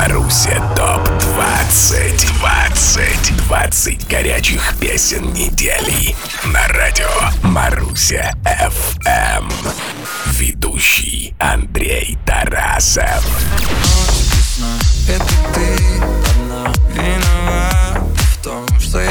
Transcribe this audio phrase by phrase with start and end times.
[0.00, 6.16] Маруся ТОП-20 20 20 горячих песен недели.
[6.46, 7.06] На радио
[7.42, 9.50] Маруся ФМ
[10.38, 13.26] Ведущий Андрей Тарасов.
[15.06, 15.24] Это
[15.54, 15.76] ты
[16.30, 19.10] одна виновата В том, что я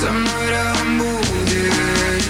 [0.00, 2.24] Со мной рядом будешь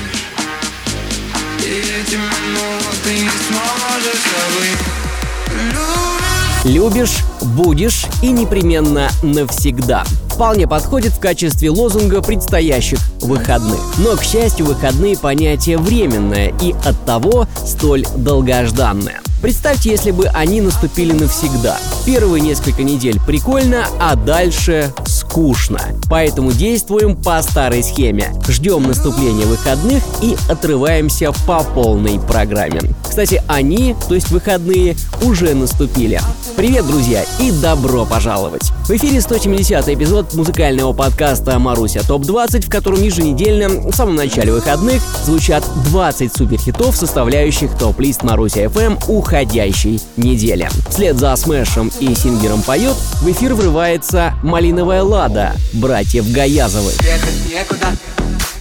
[1.66, 4.82] И эти минуты не сможешь забыть.
[6.64, 10.05] Любишь будешь и непременно навсегда.
[10.31, 13.81] Вполне подходит в качестве лозунга предстоящих выходных.
[13.98, 19.20] Но, к счастью, выходные понятие временное и оттого столь долгожданное.
[19.42, 21.77] Представьте, если бы они наступили навсегда.
[22.05, 25.81] Первые несколько недель прикольно, а дальше скучно.
[26.11, 28.33] Поэтому действуем по старой схеме.
[28.48, 32.81] Ждем наступления выходных и отрываемся по полной программе.
[33.09, 36.20] Кстати, они, то есть выходные, уже наступили.
[36.56, 38.71] Привет, друзья, и добро пожаловать!
[38.87, 45.03] В эфире 170 эпизод музыкального подкаста «Маруся ТОП-20», в котором еженедельно, в самом начале выходных,
[45.25, 50.69] звучат 20 суперхитов, составляющих топ-лист Маруся FM уходящей недели.
[50.89, 56.95] Вслед за Смэшем и Сингером поет, в эфир врывается «Малиновая лада» братьев Гаязовых.
[57.03, 57.87] Ехать некуда,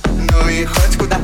[0.06, 1.20] ну и хоть куда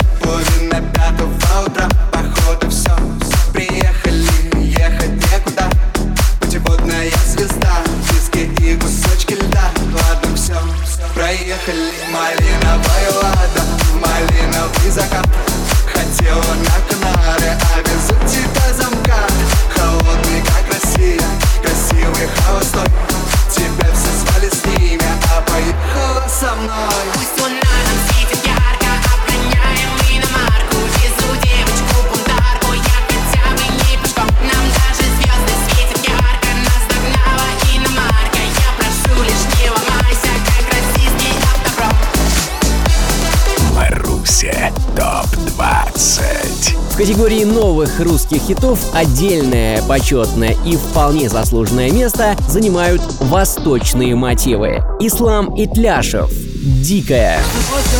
[46.03, 54.83] ТОП-20 В категории новых русских хитов отдельное, почетное и вполне заслуженное место занимают восточные мотивы.
[54.99, 56.29] Ислам Итляшев.
[56.29, 57.39] Дикая.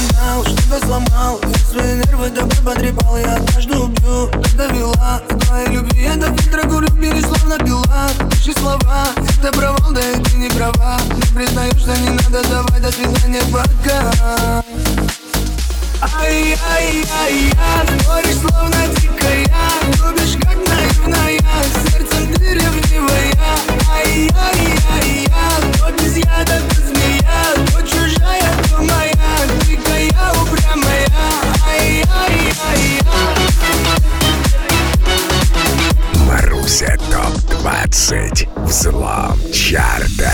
[0.09, 6.03] знал, что-то сломал Я свои нервы тобой потрепал Я однажды убью, так довела Твоей любви
[6.03, 10.99] я до фильтра курю Пересловно пила Пиши слова, это провал, да и ты не права
[11.15, 14.63] Не признаю, что не надо давать До свидания, пока
[16.03, 19.47] Ай-яй-яй-я, говоришь словно дикая
[19.99, 21.39] Любишь как наивная,
[21.85, 23.31] сердцем ты ревнивая
[23.89, 25.47] Ай-яй-яй-я,
[25.79, 31.07] то без яда, то змея То чужая, то моя, дикая, упрямая
[36.27, 40.33] Маруся ТОП-20 Взлом чарта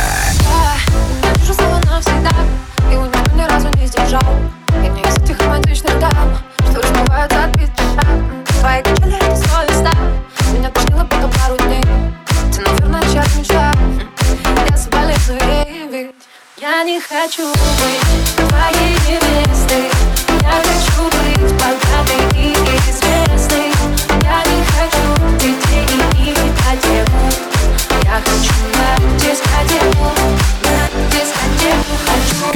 [6.00, 6.38] дам
[6.72, 8.04] Что разбиваются от битва
[8.60, 9.92] Твои качели это совестно
[10.54, 11.84] Меня тошнило потом пару дней.
[12.54, 13.76] Ты, наверное, чья-то мечта.
[14.70, 16.16] Я соболезную, ведь
[16.58, 19.90] Я не хочу быть твоей невестой.
[20.42, 21.79] Я хочу быть богатой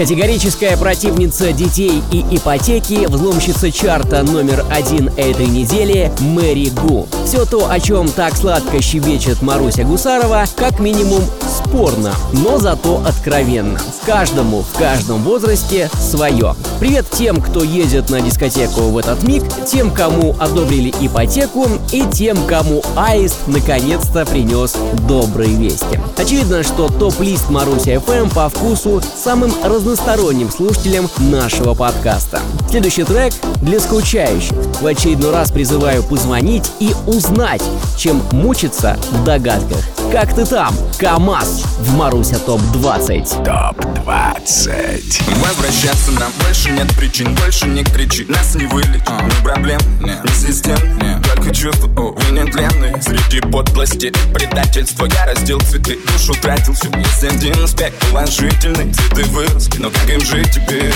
[0.03, 7.07] Категорическая противница детей и ипотеки, взломщица чарта номер один этой недели Мэри Гу.
[7.25, 13.79] Все то, о чем так сладко щебечет Маруся Гусарова, как минимум спорно, но зато откровенно.
[14.05, 16.53] Каждому в каждом возрасте свое.
[16.83, 22.35] Привет тем, кто ездит на дискотеку в этот миг, тем, кому одобрили ипотеку и тем,
[22.45, 24.75] кому Аист наконец-то принес
[25.07, 25.97] добрые вести.
[26.17, 32.41] Очевидно, что топ-лист Маруся FM по вкусу самым разносторонним слушателям нашего подкаста.
[32.69, 34.51] Следующий трек для скучающих.
[34.81, 37.63] В очередной раз призываю позвонить и узнать узнать,
[37.97, 39.79] чем мучиться в догадках.
[40.11, 40.73] Как ты там?
[40.99, 43.43] КамАЗ в Маруся ТОП-20.
[43.43, 49.21] ТОП-20 Возвращаться нам больше нет причин Больше не кричи, нас не вылечит А.
[49.21, 50.77] Ни проблем, ни систем.
[51.23, 54.07] Только чувства, увы, нетленные Среди подлости.
[54.07, 56.89] И предательства Я раздел цветы, душу тратил всю.
[56.97, 60.93] Есть один аспект положительный Цветы выросли, но как им жить теперь?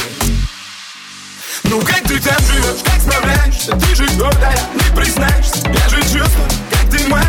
[1.64, 3.72] Ну как ты там живешь, как справляешься?
[3.76, 5.58] Ты же гордая, не признаешься.
[5.66, 7.27] Я же чувствую, как ты маешься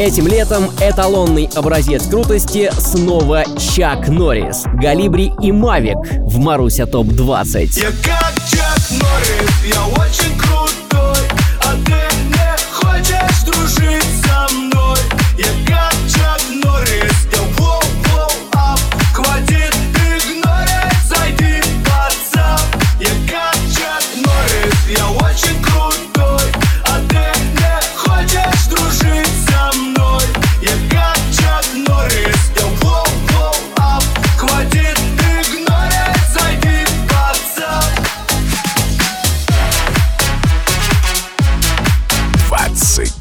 [0.00, 7.68] Этим летом эталонный образец крутости снова Чак Норрис, Галибри и Мавик в Маруся ТОП-20.
[7.78, 10.79] Я как Чак Норрис, я очень крутой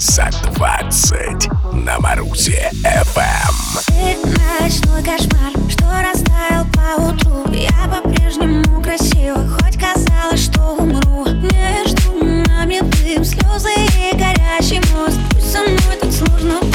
[0.10, 3.80] за 20 на Марусе ФМ.
[3.86, 4.18] Ты
[4.60, 11.26] ночной кошмар, что растаял по утру Я по-прежнему красива, хоть казалось, что умру.
[11.26, 15.20] Между нами дым, слезы и горящий мост.
[15.30, 16.69] Пусть со мной тут сложно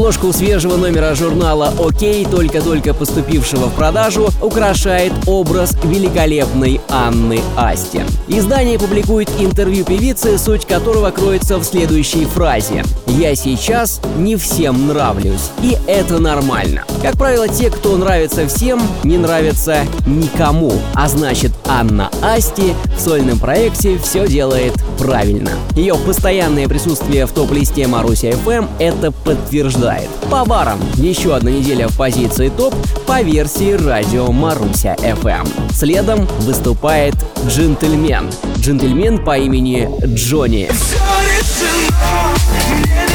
[0.00, 8.00] Обложку свежего номера журнала «Окей», только-только поступившего в продажу, украшает образ великолепной Анны Асти.
[8.26, 12.82] Издание публикует интервью певицы, суть которого кроется в следующей фразе.
[13.08, 16.84] «Я сейчас не всем нравлюсь, и это нормально».
[17.02, 20.72] Как правило, те, кто нравится всем, не нравятся никому.
[20.94, 25.50] А значит, Анна Асти в сольном проекте все делает правильно.
[25.76, 29.89] Ее постоянное присутствие в топ-листе Маруся FM это подтверждает.
[30.30, 32.74] По барам еще одна неделя в позиции топ
[33.06, 35.48] по версии радио Маруся FM.
[35.72, 37.14] Следом выступает
[37.46, 38.30] джентльмен.
[38.58, 40.68] Джентльмен по имени Джонни.
[41.42, 43.09] Все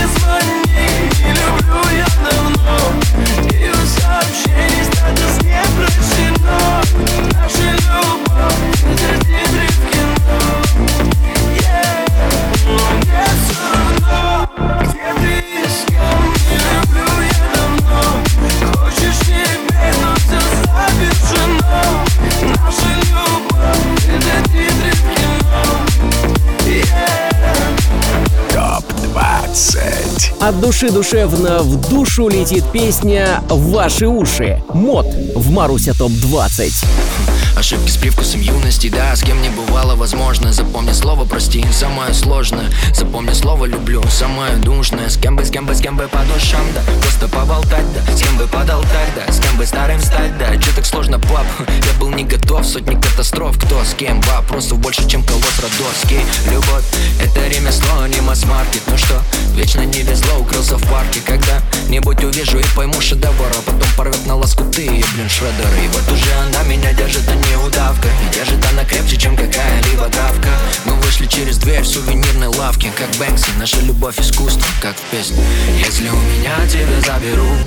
[30.15, 34.63] ТОП-20 От души душевно в душу летит песня «В ваши уши».
[34.74, 37.45] Мод в Маруся ТОП-20.
[37.55, 40.51] Ошибки с привкусом юности, да, с кем не бывало возможно.
[40.51, 42.69] Запомни слово прости, самое сложное.
[42.93, 45.09] Запомни слово люблю, самое душное.
[45.09, 46.81] С кем бы, с кем бы, с кем бы по душам, да.
[47.01, 49.31] Просто поболтать, да, с кем бы подолтать, да.
[49.31, 51.45] С кем бы старым стать, да, че так сложно, пап?
[51.69, 54.19] Я был не готов, сотни катастроф, кто с кем?
[54.21, 56.19] Вопросов больше, чем колосс родовский
[56.51, 56.83] Любовь,
[57.21, 59.21] это ремесло, не масс-маркет Ну что,
[59.55, 61.21] вечно не везло, укрылся в парке.
[61.25, 65.85] Когда-нибудь увижу и пойму шедевр А потом порвет на лоскуты, и, блин, шредеры.
[65.85, 70.10] И вот уже она меня держит, а не удавка И держит она крепче, чем какая-либо
[70.10, 70.50] травка.
[70.86, 75.44] Мы вышли через дверь в сувенирной лавке Как Бэнкси, наша любовь искусство, как в песне
[75.80, 77.66] Если у меня тебя заберут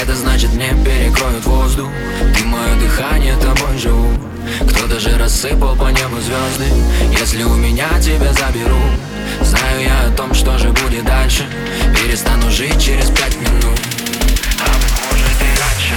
[0.00, 1.88] Это значит мне перекроют воздух.
[2.36, 4.12] Ты мое дыхание, тобой живу.
[4.68, 6.72] Кто-то же рассыпал по небу звезды
[7.18, 8.98] Если у меня тебя заберут
[9.42, 11.44] Знаю я о том, что же будет дальше.
[11.94, 13.78] Перестану жить через пять минут.
[14.60, 14.68] А
[15.06, 15.94] может и раньше.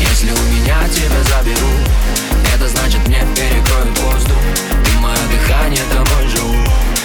[0.00, 4.36] Если у меня тебя заберут Это значит мне перекроют воздух.
[4.84, 6.56] Ты мое дыхание, тобой живу.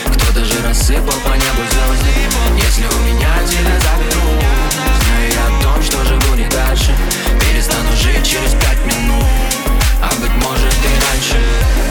[0.05, 2.09] Кто-то же рассыпал по небу звезды.
[2.57, 4.43] Если у меня тебя заберут
[5.03, 6.95] Знаю я о том, что же будет дальше.
[7.39, 9.25] Перестану жить через пять минут
[10.01, 11.82] А быть может и раньше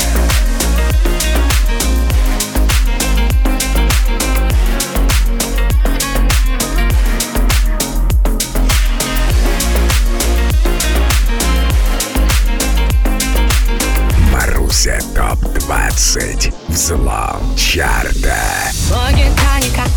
[14.82, 18.36] Маруся ТОП-20 Взлом чарта.
[18.90, 19.88] Логика никак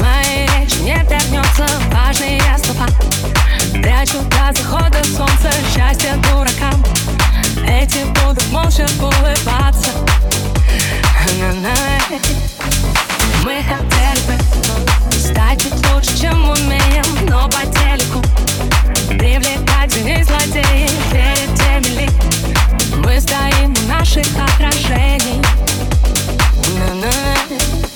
[0.00, 1.66] Моей речи не вернется.
[1.92, 2.86] Важные слова
[3.74, 5.50] Прячу до захода солнца.
[5.74, 6.82] Счастье дуракам
[7.68, 9.90] Эти будут молча улыбаться.
[11.38, 12.89] На-на.
[13.42, 14.50] Мы хотели бы
[15.94, 18.22] лучше, чем умеем Но по телеку
[19.08, 22.10] Привлекать и злодеи Перед теми
[23.04, 25.42] Мы стоим наших отражений
[26.78, 27.89] На-на.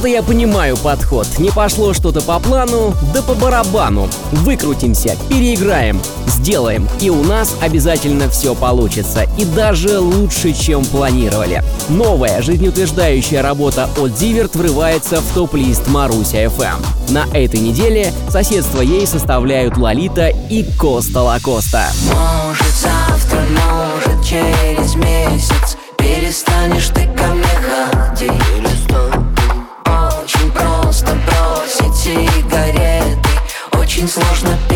[0.00, 1.26] Это я понимаю подход.
[1.38, 4.08] Не пошло что-то по плану, да по барабану.
[4.32, 6.88] Выкрутимся, переиграем, сделаем.
[7.02, 9.26] И у нас обязательно все получится.
[9.36, 11.62] И даже лучше, чем планировали.
[11.90, 16.78] Новая жизнеутверждающая работа от Зиверт врывается в топ-лист Маруся FM.
[17.10, 21.84] На этой неделе соседство ей составляют Лолита и Коста Лакоста.
[22.06, 27.49] Может завтра, может через месяц Перестанешь ты ко мне
[34.00, 34.69] Очень сложно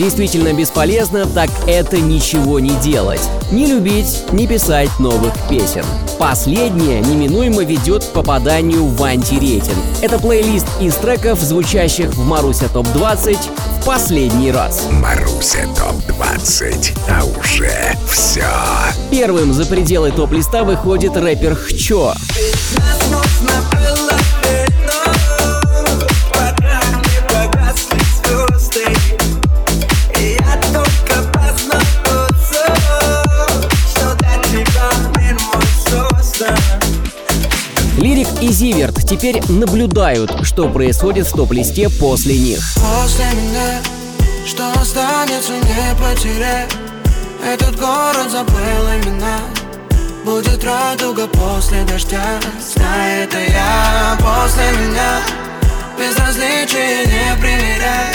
[0.00, 3.20] действительно бесполезно, так это ничего не делать.
[3.52, 5.84] Не любить, не писать новых песен.
[6.18, 9.76] Последнее неминуемо ведет к попаданию в антирейтинг.
[10.00, 13.36] Это плейлист из треков, звучащих в Маруся ТОП-20
[13.80, 14.88] в последний раз.
[14.90, 18.46] Маруся ТОП-20, а уже все.
[19.10, 22.14] Первым за пределы топ-листа выходит рэпер Хчо.
[22.36, 24.09] Лирик и
[38.70, 42.60] Зиверт теперь наблюдают, что происходит в топ-листе после них.
[42.76, 43.82] После меня,
[44.46, 46.68] что останется, не потеряй
[47.44, 49.40] Этот город забыл имена.
[50.24, 52.38] Будет радуга после дождя.
[52.72, 54.16] Знай, это я.
[54.20, 55.20] После меня
[55.98, 58.14] Безразличие не примеряй.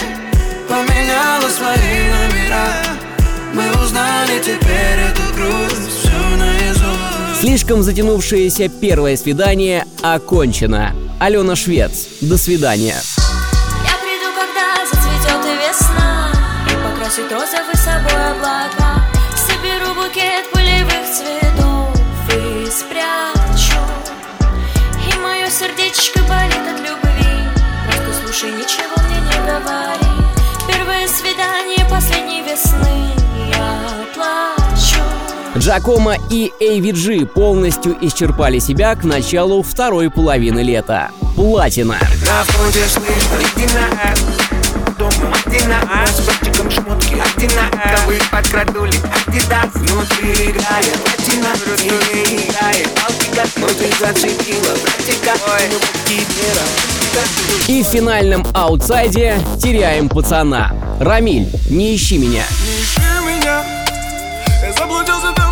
[0.69, 2.67] Поменяла свои номера.
[3.53, 6.04] Мы узнали теперь эту грусть
[7.45, 10.95] Слишком затянувшееся первое свидание окончено.
[11.19, 12.07] Алена Швец.
[12.19, 12.95] До свидания.
[13.83, 16.31] Я приду, когда зацветет весна
[16.65, 19.05] И покрасит розовый собой облака
[19.37, 21.95] Соберу букет пылевых цветов
[22.33, 23.79] И спрячу
[25.07, 27.45] И мое сердечко болит от любви
[27.85, 30.25] Просто слушай, ничего мне не говори
[30.67, 33.11] Первое свидание последней весны
[33.51, 34.64] Я плачу
[35.65, 41.09] Джакомо и AVG полностью исчерпали себя к началу второй половины лета.
[41.35, 41.97] Платина.
[57.67, 60.75] И в финальном аутсайде теряем пацана.
[60.99, 62.43] Рамиль, не ищи меня.
[62.61, 63.63] Не ищи меня
[64.61, 65.44] Я заблудился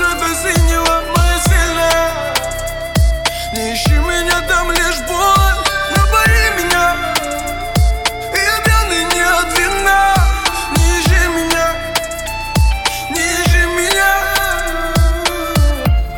[0.00, 2.34] ночь это синего моя сильная
[3.52, 4.83] Не ищи меня, там лишь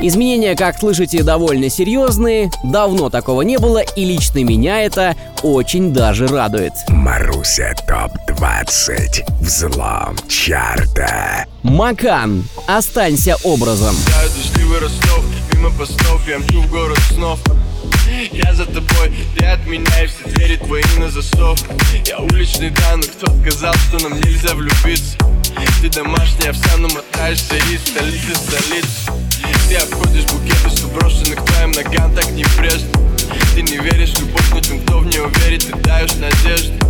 [0.07, 6.29] Изменения, как слышите, довольно серьезные, давно такого не было, и лично меня это очень даже
[6.29, 6.75] радует.
[6.87, 11.47] Маруся ТОП-20, взлом чарта.
[11.65, 13.97] Макан, останься образом.
[14.07, 17.41] Я дождливый Ростов, мимо постов Я мчу в город снов
[18.31, 21.59] Я за тобой, ты от меня И все двери твои на засов
[22.07, 25.19] Я уличный да, но кто сказал, что нам нельзя влюбиться
[25.81, 29.13] Ты домашняя, вся намотаешься из столицы в столицу
[29.69, 32.89] Ты обходишь букеты, что брошены к твоим ногам Так не прежде
[33.55, 36.87] Ты не веришь в любовь, но тем, кто в нее верит Ты даешь надежду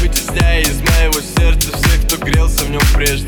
[0.00, 3.26] Вытесняя из моего сердца всех, кто грелся в нем прежде.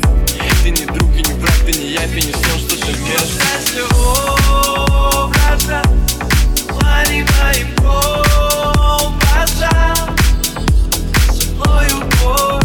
[0.63, 3.85] Ты не друг и не враг, ты не явь и не сон, что ты между
[5.13, 5.81] образа
[6.69, 9.65] Лови моим образом
[11.29, 12.60] Со мною бой,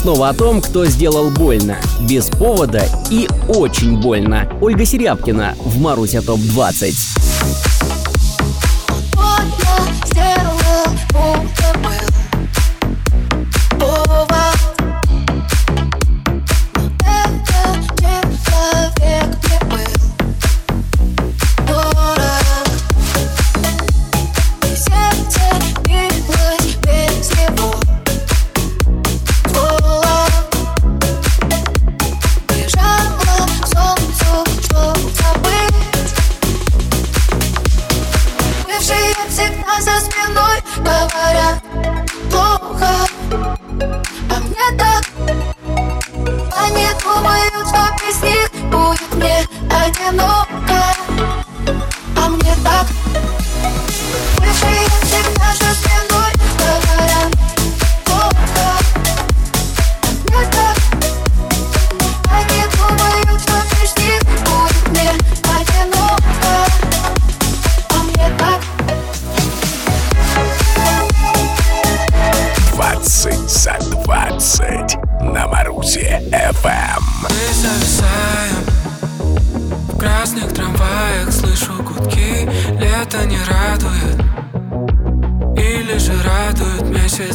[0.00, 1.76] Снова о том, кто сделал больно.
[2.08, 4.48] Без повода и очень больно.
[4.60, 7.09] Ольга Серябкина в Маруся ТОП-20.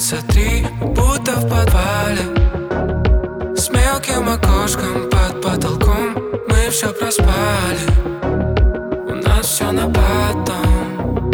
[0.05, 2.21] Три Будто в подвале.
[4.35, 6.13] Окошком под потолком
[6.47, 7.79] Мы все проспали.
[9.07, 11.33] У нас все на потом.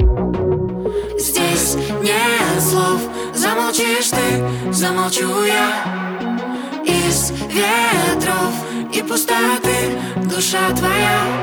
[1.20, 3.02] Здесь нет слов
[3.34, 5.84] Замолчишь ты, замолчу я.
[6.86, 8.54] Из ветров
[8.94, 11.41] и пустоты Душа твоя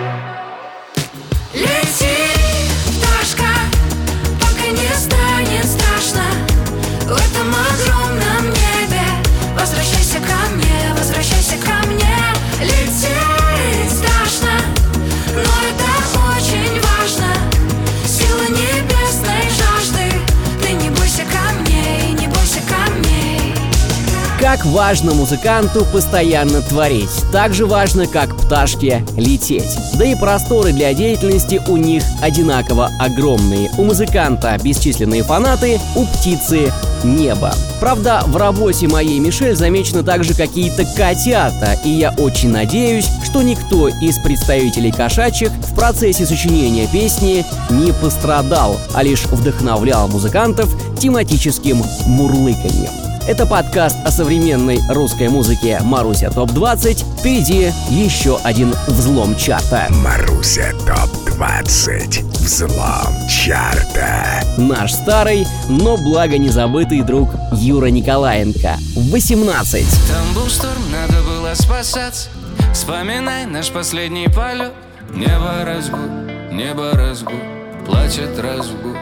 [24.58, 29.78] Как важно музыканту постоянно творить, так же важно, как пташке лететь.
[29.94, 33.70] Да и просторы для деятельности у них одинаково огромные.
[33.78, 36.72] У музыканта бесчисленные фанаты, у птицы
[37.04, 37.54] небо.
[37.78, 43.86] Правда, в работе моей Мишель замечены также какие-то котята, и я очень надеюсь, что никто
[43.86, 50.68] из представителей кошачьих в процессе сочинения песни не пострадал, а лишь вдохновлял музыкантов
[50.98, 53.07] тематическим мурлыканьем.
[53.28, 57.18] Это подкаст о современной русской музыке «Маруся ТОП-20».
[57.18, 59.86] Впереди еще один взлом чарта.
[59.90, 62.24] Маруся ТОП-20.
[62.38, 64.42] Взлом чарта.
[64.56, 68.78] Наш старый, но благо не забытый друг Юра Николаенко.
[68.96, 69.86] 18.
[70.08, 72.30] Там был шторм, надо было спасаться
[72.72, 74.72] Вспоминай наш последний полет
[75.14, 76.08] Небо разгул,
[76.50, 77.40] небо разгул
[77.84, 78.96] Плачет разгул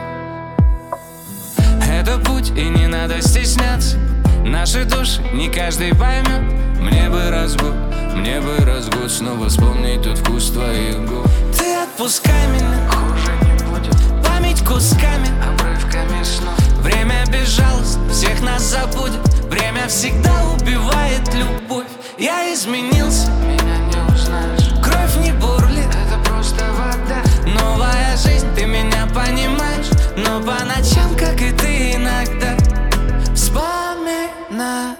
[2.37, 3.97] путь и не надо стесняться.
[4.45, 6.41] Наши души не каждый поймет.
[6.79, 7.73] Мне бы разгул,
[8.15, 9.09] мне бы разгул.
[9.09, 11.27] Снова вспомнить тот вкус твоих губ.
[11.57, 12.89] Ты отпускай меня.
[12.89, 13.97] Хуже не будет.
[14.23, 16.59] Память кусками Обрывками снов.
[16.81, 19.19] Время безжалостно Всех нас забудет.
[19.49, 21.87] Время всегда убивает любовь.
[22.19, 23.31] Я изменился.
[23.47, 24.83] Меня не узнаешь.
[24.83, 25.89] Кровь не бурлит.
[25.89, 27.23] Это просто вода.
[27.59, 29.76] Новая жизнь Ты меня понимаешь
[30.17, 32.57] Но по ночам, как и ты иногда
[33.35, 34.97] Вспоминаю.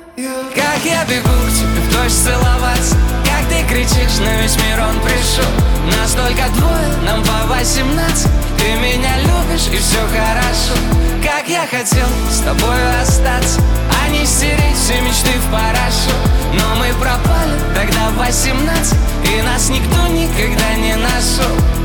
[0.54, 5.00] Как я бегу к тебе в дождь целоваться Как ты кричишь, на весь мир он
[5.02, 5.50] пришел.
[5.98, 8.28] Нас только двое, нам по 18
[8.60, 10.78] Ты меня любишь и все хорошо.
[11.24, 13.60] Как я хотел с тобой остаться
[14.04, 16.14] А не стереть все мечты в парашют
[16.54, 21.77] Но мы пропали тогда в 18 И нас никто никогда не нашел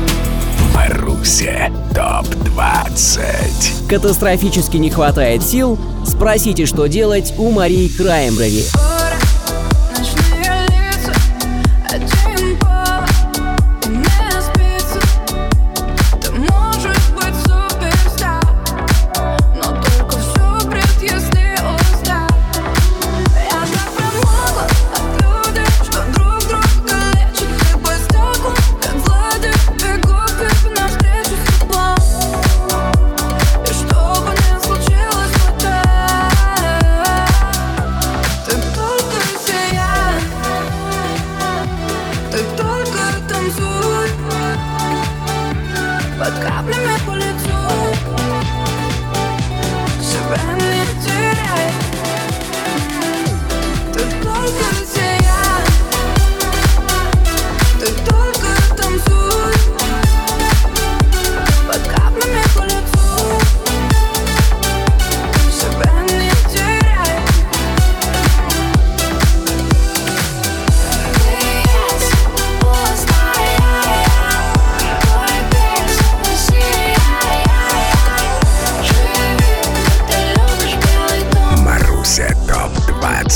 [0.73, 3.87] Маруся ТОП-20.
[3.89, 5.77] Катастрофически не хватает сил?
[6.05, 8.63] Спросите, что делать у Марии Краймброви.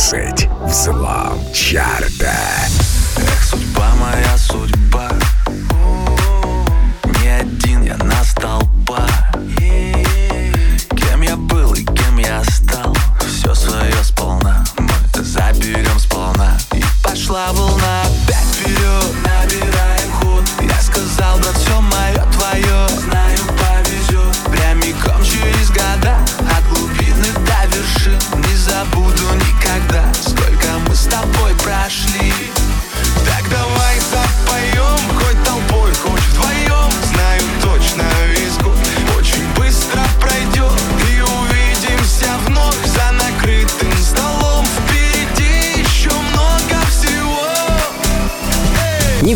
[0.10, 0.50] 20.
[0.66, 2.32] Взлом чарта.
[3.18, 4.67] Эх, судьба моя, судьба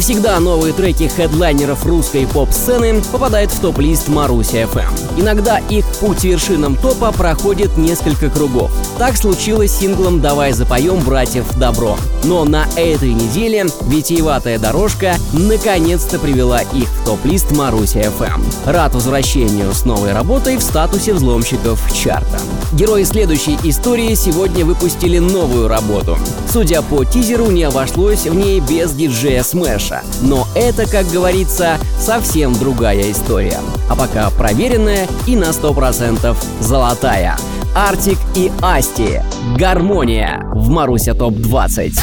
[0.01, 5.19] всегда новые треки хедлайнеров русской поп-сцены попадают в топ-лист Маруся FM.
[5.19, 8.71] Иногда их путь вершинам топа проходит несколько кругов.
[8.97, 11.97] Так случилось с синглом «Давай запоем» братьев Добро.
[12.23, 18.41] Но на этой неделе витиеватая дорожка наконец-то привела их в топ-лист Маруся FM.
[18.65, 22.39] Рад возвращению с новой работой в статусе взломщиков чарта.
[22.73, 26.17] Герои следующей истории сегодня выпустили новую работу.
[26.51, 29.43] Судя по тизеру, не обошлось в ней без диджея
[29.91, 30.03] каша.
[30.21, 33.59] Но это, как говорится, совсем другая история.
[33.89, 37.37] А пока проверенная и на 100% золотая.
[37.75, 39.21] Артик и Асти.
[39.57, 41.93] Гармония в Маруся ТОП-20.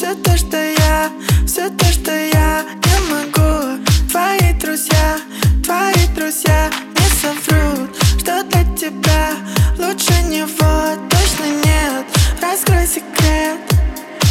[0.00, 1.12] Все то, что я
[1.46, 3.84] Все то, что я не могу.
[4.10, 5.18] Твои друзья
[5.62, 9.32] Твои друзья не соврут Что для тебя
[9.76, 12.06] лучше него точно нет.
[12.40, 13.60] Раскрой секрет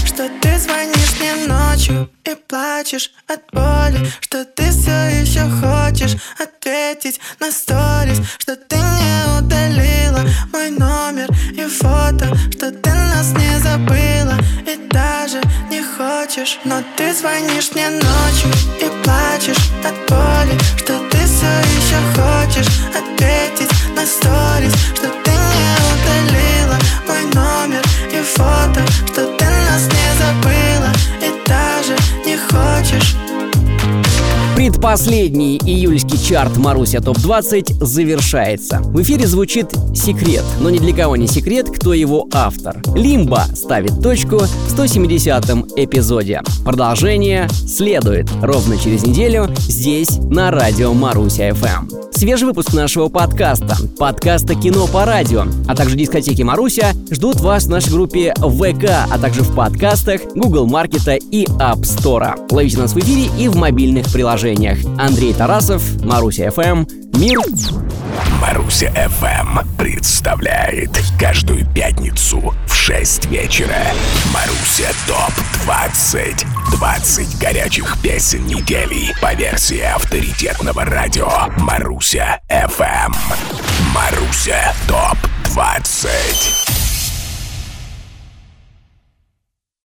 [0.06, 7.22] что ты звонишь мне ночью и плачешь от боли Что ты все еще хочешь ответить
[7.40, 10.09] на сторис Что ты не удалила
[16.50, 18.52] хочешь Но ты звонишь мне ночью.
[18.82, 18.99] И
[34.80, 38.80] Предпоследний июльский чарт Маруся ТОП-20 завершается.
[38.80, 42.82] В эфире звучит секрет, но ни для кого не секрет, кто его автор.
[42.96, 46.42] Лимба ставит точку в 170-м эпизоде.
[46.64, 52.10] Продолжение следует ровно через неделю здесь, на радио Маруся FM.
[52.20, 57.70] Свежий выпуск нашего подкаста, подкаста «Кино по радио», а также дискотеки Маруся ждут вас в
[57.70, 62.36] нашей группе ВК, а также в подкастах Google Маркета и App Store.
[62.52, 64.69] Ловите нас в эфире и в мобильных приложениях.
[64.98, 67.40] Андрей Тарасов, Маруся FM, Мир.
[68.42, 73.76] Маруся FM представляет каждую пятницу в 6 вечера.
[74.34, 75.34] Маруся ТОП
[75.66, 81.30] 20 20 горячих песен недели по версии авторитетного радио.
[81.58, 83.14] Маруся FM
[83.94, 86.89] Маруся ТОП 20